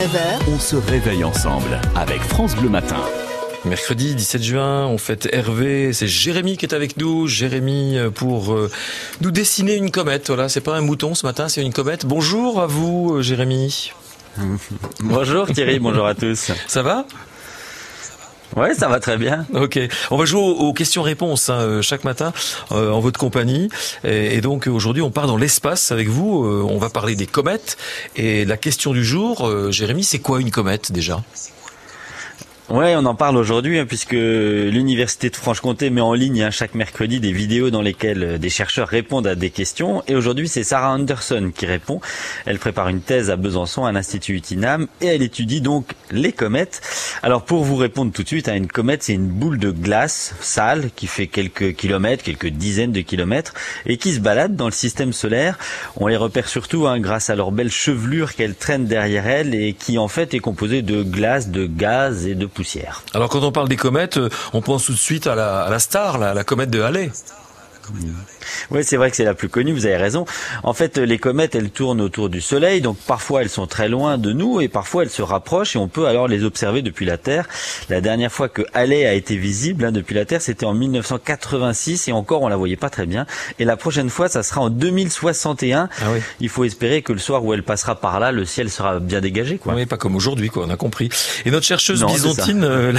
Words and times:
on 0.00 0.60
se 0.60 0.76
réveille 0.76 1.24
ensemble 1.24 1.80
avec 1.96 2.20
France 2.20 2.54
Bleu 2.54 2.68
Matin. 2.68 3.00
Mercredi 3.64 4.14
17 4.14 4.42
juin, 4.44 4.86
on 4.86 4.96
fête 4.96 5.28
Hervé. 5.32 5.92
C'est 5.92 6.06
Jérémy 6.06 6.56
qui 6.56 6.66
est 6.66 6.72
avec 6.72 6.98
nous. 6.98 7.26
Jérémy 7.26 7.98
euh, 7.98 8.08
pour 8.08 8.54
euh, 8.54 8.70
nous 9.22 9.32
dessiner 9.32 9.74
une 9.74 9.90
comète. 9.90 10.28
Voilà, 10.28 10.48
c'est 10.48 10.60
pas 10.60 10.76
un 10.76 10.82
mouton 10.82 11.16
ce 11.16 11.26
matin, 11.26 11.48
c'est 11.48 11.62
une 11.62 11.72
comète. 11.72 12.06
Bonjour 12.06 12.60
à 12.60 12.68
vous, 12.68 13.16
euh, 13.16 13.22
Jérémy. 13.22 13.90
bonjour 15.00 15.48
Thierry, 15.48 15.80
bonjour 15.80 16.06
à 16.06 16.14
tous. 16.14 16.52
Ça 16.68 16.82
va? 16.84 17.04
Ouais, 18.56 18.74
ça 18.74 18.88
va 18.88 19.00
très 19.00 19.16
bien. 19.16 19.46
Ok, 19.54 19.78
on 20.10 20.16
va 20.16 20.24
jouer 20.24 20.40
aux, 20.40 20.72
questions-réponses 20.72 21.50
hein, 21.50 21.80
chaque 21.82 22.04
matin 22.04 22.32
en 22.70 23.00
votre 23.00 23.18
compagnie. 23.18 23.68
Et, 24.04 24.40
donc 24.40 24.66
aujourd'hui, 24.66 25.02
on 25.02 25.10
part 25.10 25.26
dans 25.26 25.36
l'espace 25.36 25.92
avec 25.92 26.08
vous. 26.08 26.44
on 26.68 26.78
va 26.78 26.90
parler 26.90 27.14
des 27.14 27.26
comètes. 27.26 27.76
Et 28.16 28.44
la 28.44 28.56
question 28.56 28.92
du 28.92 29.04
jour, 29.04 29.50
Jérémy, 29.70 30.04
c'est 30.04 30.18
quoi 30.18 30.40
une 30.40 30.50
comète 30.50 30.92
déjà? 30.92 31.22
Ouais, 32.70 32.94
on 32.96 33.06
en 33.06 33.14
parle 33.14 33.38
aujourd'hui 33.38 33.78
hein, 33.78 33.86
puisque 33.86 34.12
l'université 34.12 35.30
de 35.30 35.36
Franche-Comté 35.36 35.88
met 35.88 36.02
en 36.02 36.12
ligne 36.12 36.42
hein, 36.42 36.50
chaque 36.50 36.74
mercredi 36.74 37.18
des 37.18 37.32
vidéos 37.32 37.70
dans 37.70 37.80
lesquelles 37.80 38.22
euh, 38.22 38.38
des 38.38 38.50
chercheurs 38.50 38.88
répondent 38.88 39.26
à 39.26 39.34
des 39.34 39.48
questions. 39.48 40.02
Et 40.06 40.14
aujourd'hui, 40.14 40.48
c'est 40.48 40.64
Sarah 40.64 40.92
Anderson 40.92 41.50
qui 41.54 41.64
répond. 41.64 42.02
Elle 42.44 42.58
prépare 42.58 42.88
une 42.88 43.00
thèse 43.00 43.30
à 43.30 43.36
Besançon, 43.36 43.86
à 43.86 43.92
l'Institut 43.92 44.34
Utinam, 44.34 44.86
et 45.00 45.06
elle 45.06 45.22
étudie 45.22 45.62
donc 45.62 45.92
les 46.10 46.32
comètes. 46.32 46.82
Alors 47.22 47.46
pour 47.46 47.64
vous 47.64 47.76
répondre 47.76 48.12
tout 48.12 48.22
de 48.22 48.28
suite, 48.28 48.50
hein, 48.50 48.54
une 48.56 48.68
comète, 48.68 49.02
c'est 49.02 49.14
une 49.14 49.28
boule 49.28 49.58
de 49.58 49.70
glace 49.70 50.34
sale 50.42 50.90
qui 50.94 51.06
fait 51.06 51.26
quelques 51.26 51.74
kilomètres, 51.74 52.22
quelques 52.22 52.48
dizaines 52.48 52.92
de 52.92 53.00
kilomètres, 53.00 53.54
et 53.86 53.96
qui 53.96 54.12
se 54.12 54.20
balade 54.20 54.56
dans 54.56 54.66
le 54.66 54.72
système 54.72 55.14
solaire. 55.14 55.58
On 55.96 56.06
les 56.06 56.18
repère 56.18 56.48
surtout 56.48 56.86
grâce 56.98 57.30
à 57.30 57.34
leur 57.34 57.50
belle 57.50 57.70
chevelure 57.70 58.34
qu'elles 58.34 58.56
traînent 58.56 58.84
derrière 58.84 59.26
elles 59.26 59.54
et 59.54 59.72
qui 59.72 59.96
en 59.96 60.08
fait 60.08 60.34
est 60.34 60.40
composée 60.40 60.82
de 60.82 61.02
glace, 61.02 61.48
de 61.48 61.64
gaz 61.64 62.26
et 62.26 62.34
de 62.34 62.44
alors 63.14 63.28
quand 63.28 63.42
on 63.42 63.52
parle 63.52 63.68
des 63.68 63.76
comètes, 63.76 64.18
euh, 64.18 64.28
on 64.52 64.60
pense 64.62 64.86
tout 64.86 64.92
de 64.92 64.98
suite 64.98 65.26
à 65.26 65.34
la, 65.34 65.78
star, 65.78 66.18
la, 66.18 66.34
la 66.34 66.44
comète 66.44 66.70
de 66.70 66.80
Halley. 66.80 67.10
Oui, 68.70 68.84
c'est 68.84 68.96
vrai 68.96 69.10
que 69.10 69.16
c'est 69.16 69.24
la 69.24 69.34
plus 69.34 69.48
connue, 69.48 69.72
vous 69.72 69.86
avez 69.86 69.96
raison. 69.96 70.26
En 70.62 70.74
fait, 70.74 70.98
les 70.98 71.18
comètes, 71.18 71.54
elles 71.54 71.70
tournent 71.70 72.00
autour 72.00 72.28
du 72.28 72.40
Soleil, 72.40 72.80
donc 72.80 72.98
parfois 72.98 73.42
elles 73.42 73.48
sont 73.48 73.66
très 73.66 73.88
loin 73.88 74.18
de 74.18 74.32
nous 74.32 74.60
et 74.60 74.68
parfois 74.68 75.02
elles 75.02 75.10
se 75.10 75.22
rapprochent 75.22 75.76
et 75.76 75.78
on 75.78 75.88
peut 75.88 76.06
alors 76.06 76.28
les 76.28 76.44
observer 76.44 76.82
depuis 76.82 77.06
la 77.06 77.16
Terre. 77.16 77.48
La 77.88 78.00
dernière 78.00 78.32
fois 78.32 78.48
que 78.48 78.62
Halley 78.74 79.06
a 79.06 79.14
été 79.14 79.36
visible 79.36 79.84
hein, 79.84 79.92
depuis 79.92 80.14
la 80.14 80.24
Terre, 80.24 80.42
c'était 80.42 80.66
en 80.66 80.74
1986 80.74 82.08
et 82.08 82.12
encore 82.12 82.42
on 82.42 82.48
la 82.48 82.56
voyait 82.56 82.76
pas 82.76 82.90
très 82.90 83.06
bien. 83.06 83.26
Et 83.58 83.64
la 83.64 83.76
prochaine 83.76 84.10
fois, 84.10 84.28
ça 84.28 84.42
sera 84.42 84.60
en 84.60 84.70
2061. 84.70 85.88
Ah 86.00 86.04
Il 86.40 86.48
faut 86.48 86.64
espérer 86.64 87.02
que 87.02 87.12
le 87.12 87.18
soir 87.18 87.44
où 87.44 87.54
elle 87.54 87.62
passera 87.62 87.94
par 87.96 88.20
là, 88.20 88.32
le 88.32 88.44
ciel 88.44 88.70
sera 88.70 89.00
bien 89.00 89.20
dégagé. 89.20 89.58
Quoi. 89.58 89.74
Oui, 89.74 89.86
pas 89.86 89.96
comme 89.96 90.16
aujourd'hui, 90.16 90.50
quoi. 90.50 90.64
On 90.66 90.70
a 90.70 90.76
compris. 90.76 91.08
Et 91.44 91.50
notre 91.50 91.66
chercheuse 91.66 92.04
byzantine, 92.04 92.64
euh, 92.64 92.92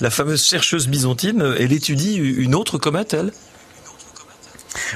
la 0.00 0.10
fameuse 0.10 0.44
chercheuse 0.44 0.88
byzantine, 0.88 1.54
elle 1.58 1.72
étudie 1.72 2.16
une 2.16 2.54
autre 2.54 2.78
comète, 2.78 3.14
elle? 3.14 3.32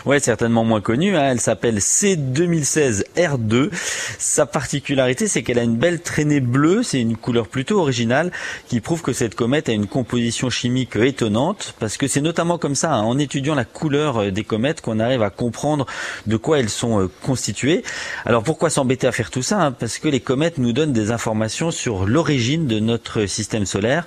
Ouais, 0.06 0.20
certainement 0.20 0.64
moins 0.64 0.80
connue. 0.80 1.16
Hein. 1.16 1.30
Elle 1.32 1.40
s'appelle 1.40 1.78
C2016R2. 1.78 3.70
Sa 4.18 4.46
particularité, 4.46 5.28
c'est 5.28 5.42
qu'elle 5.42 5.58
a 5.58 5.62
une 5.62 5.76
belle 5.76 6.00
traînée 6.00 6.40
bleue. 6.40 6.82
C'est 6.82 7.00
une 7.00 7.16
couleur 7.16 7.48
plutôt 7.48 7.80
originale 7.80 8.30
qui 8.68 8.80
prouve 8.80 9.02
que 9.02 9.12
cette 9.12 9.34
comète 9.34 9.68
a 9.68 9.72
une 9.72 9.86
composition 9.86 10.50
chimique 10.50 10.96
étonnante. 10.96 11.74
Parce 11.78 11.96
que 11.96 12.06
c'est 12.06 12.20
notamment 12.20 12.58
comme 12.58 12.74
ça, 12.74 12.92
hein, 12.94 13.02
en 13.02 13.18
étudiant 13.18 13.54
la 13.54 13.64
couleur 13.64 14.18
euh, 14.18 14.30
des 14.30 14.44
comètes, 14.44 14.80
qu'on 14.80 15.00
arrive 15.00 15.22
à 15.22 15.30
comprendre 15.30 15.86
de 16.26 16.36
quoi 16.36 16.58
elles 16.58 16.68
sont 16.68 17.00
euh, 17.00 17.10
constituées. 17.22 17.82
Alors 18.24 18.42
pourquoi 18.42 18.70
s'embêter 18.70 19.06
à 19.06 19.12
faire 19.12 19.30
tout 19.30 19.42
ça 19.42 19.60
hein? 19.60 19.72
Parce 19.72 19.98
que 19.98 20.08
les 20.08 20.20
comètes 20.20 20.58
nous 20.58 20.72
donnent 20.72 20.92
des 20.92 21.10
informations 21.10 21.70
sur 21.70 22.06
l'origine 22.06 22.66
de 22.66 22.78
notre 22.80 23.26
système 23.26 23.66
solaire. 23.66 24.04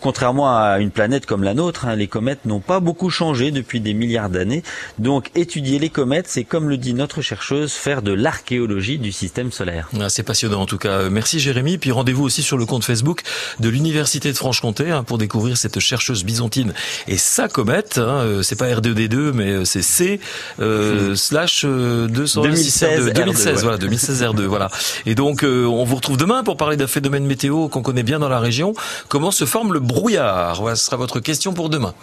Contrairement 0.00 0.56
à 0.56 0.78
une 0.80 0.90
planète 0.90 1.26
comme 1.26 1.42
la 1.42 1.54
nôtre, 1.54 1.86
les 1.96 2.08
comètes 2.08 2.44
n'ont 2.44 2.60
pas 2.60 2.80
beaucoup 2.80 3.10
changé 3.10 3.50
depuis 3.50 3.80
des 3.80 3.94
milliards 3.94 4.28
d'années. 4.28 4.62
Donc 4.98 5.13
étudier 5.34 5.78
les 5.78 5.90
comètes, 5.90 6.26
c'est 6.28 6.44
comme 6.44 6.68
le 6.68 6.76
dit 6.76 6.94
notre 6.94 7.20
chercheuse, 7.20 7.72
faire 7.72 8.02
de 8.02 8.12
l'archéologie 8.12 8.98
du 8.98 9.12
système 9.12 9.52
solaire. 9.52 9.88
Ah, 10.00 10.08
c'est 10.08 10.22
passionnant 10.22 10.60
en 10.62 10.66
tout 10.66 10.78
cas. 10.78 11.08
Merci 11.08 11.40
Jérémy. 11.40 11.78
Puis 11.78 11.92
rendez-vous 11.92 12.24
aussi 12.24 12.42
sur 12.42 12.56
le 12.56 12.66
compte 12.66 12.84
Facebook 12.84 13.22
de 13.60 13.68
l'Université 13.68 14.32
de 14.32 14.36
Franche-Comté 14.36 14.90
hein, 14.90 15.02
pour 15.02 15.18
découvrir 15.18 15.56
cette 15.56 15.78
chercheuse 15.80 16.24
byzantine 16.24 16.74
et 17.08 17.16
sa 17.16 17.48
comète. 17.48 17.98
Hein, 17.98 18.20
euh, 18.24 18.42
c'est 18.42 18.56
pas 18.56 18.66
R2D2 18.66 19.32
mais 19.32 19.50
euh, 19.50 19.64
c'est 19.64 19.82
C 19.82 20.20
euh, 20.60 21.12
hmm. 21.12 21.16
slash 21.16 21.64
2016 21.64 23.12
2016 23.12 23.62
voilà 23.62 23.78
2016 23.78 24.22
R2 24.22 24.42
voilà. 24.42 24.70
Et 25.06 25.14
donc 25.14 25.44
on 25.44 25.84
vous 25.84 25.96
retrouve 25.96 26.16
demain 26.16 26.42
pour 26.42 26.56
parler 26.56 26.76
d'un 26.76 26.86
phénomène 26.86 27.26
météo 27.26 27.68
qu'on 27.68 27.82
connaît 27.82 28.02
bien 28.02 28.18
dans 28.18 28.28
la 28.28 28.40
région. 28.40 28.74
Comment 29.08 29.30
se 29.30 29.44
forme 29.44 29.72
le 29.72 29.80
brouillard? 29.80 30.60
Voilà, 30.60 30.76
ce 30.76 30.84
sera 30.84 30.96
votre 30.96 31.20
question 31.20 31.52
pour 31.52 31.68
demain. 31.68 31.94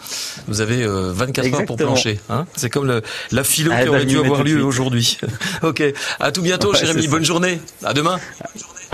Vous 0.47 0.61
avez 0.61 0.85
24 0.85 1.53
heures 1.53 1.66
pour 1.66 1.78
plancher. 1.78 2.19
Hein 2.29 2.45
c'est 2.55 2.69
comme 2.69 3.00
la 3.31 3.44
philo 3.44 3.72
ah, 3.73 3.81
qui 3.81 3.89
aurait 3.89 4.06
dû 4.06 4.17
avoir 4.17 4.44
lieu 4.44 4.63
aujourd'hui. 4.63 5.17
ok. 5.63 5.84
À 6.19 6.31
tout 6.31 6.41
bientôt, 6.41 6.73
Jérémy. 6.73 7.07
Bonne 7.07 7.25
journée. 7.25 7.59
À 7.84 7.94
demain. 7.94 8.19